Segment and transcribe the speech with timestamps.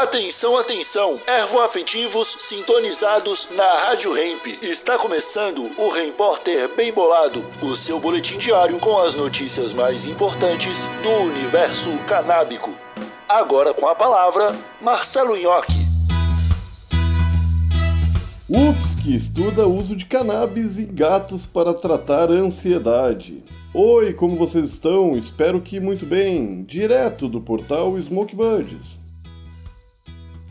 [0.00, 1.20] Atenção, atenção!
[1.26, 4.46] Ervoafetivos sintonizados na Rádio Hemp.
[4.62, 10.88] Está começando o Repórter Bem Bolado, o seu boletim diário com as notícias mais importantes
[11.02, 12.74] do universo canábico.
[13.28, 15.86] Agora com a palavra, Marcelo Nhoque.
[18.48, 23.44] UFSC estuda uso de cannabis em gatos para tratar ansiedade.
[23.74, 25.14] Oi, como vocês estão?
[25.14, 26.62] Espero que muito bem.
[26.62, 28.99] Direto do portal Smoke Buddies.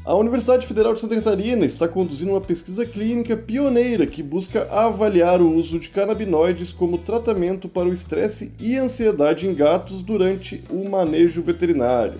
[0.10, 5.40] A Universidade Federal de Santa Catarina está conduzindo uma pesquisa clínica pioneira que busca avaliar
[5.40, 10.90] o uso de canabinoides como tratamento para o estresse e ansiedade em gatos durante o
[10.90, 12.20] manejo veterinário.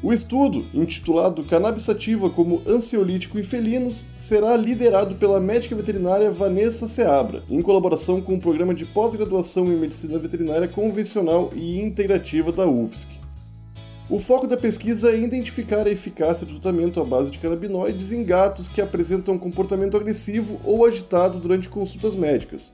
[0.00, 6.86] O estudo, intitulado Cannabis Sativa como Ansiolítico em Felinos, será liderado pela médica veterinária Vanessa
[6.86, 12.68] Seabra, em colaboração com o programa de pós-graduação em Medicina Veterinária Convencional e Integrativa da
[12.68, 13.27] UFSC.
[14.10, 18.24] O foco da pesquisa é identificar a eficácia do tratamento à base de canabinoides em
[18.24, 22.72] gatos que apresentam comportamento agressivo ou agitado durante consultas médicas.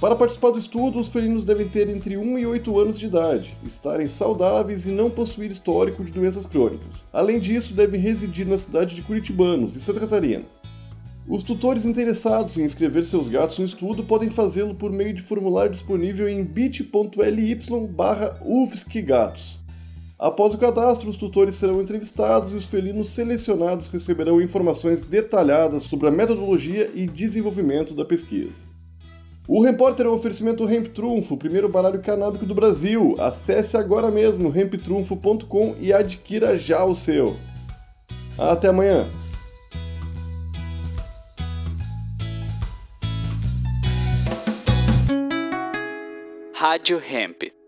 [0.00, 3.54] Para participar do estudo, os felinos devem ter entre 1 e 8 anos de idade,
[3.66, 7.04] estarem saudáveis e não possuir histórico de doenças crônicas.
[7.12, 10.46] Além disso, devem residir na cidade de Curitibanos, em Santa Catarina.
[11.28, 15.70] Os tutores interessados em inscrever seus gatos no estudo podem fazê-lo por meio de formulário
[15.70, 17.58] disponível em bit.ly
[17.94, 19.59] barra ufscgatos.
[20.20, 26.08] Após o cadastro, os tutores serão entrevistados e os felinos selecionados receberão informações detalhadas sobre
[26.08, 28.64] a metodologia e desenvolvimento da pesquisa.
[29.48, 33.14] O Repórter é um oferecimento Hemp Trunfo, primeiro baralho canábico do Brasil.
[33.18, 37.38] Acesse agora mesmo hemptrunfo.com e adquira já o seu.
[38.36, 39.08] Até amanhã!
[46.52, 47.59] Rádio Hemp.